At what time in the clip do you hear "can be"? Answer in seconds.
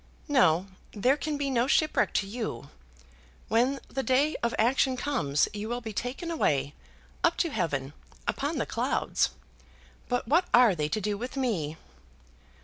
1.15-1.51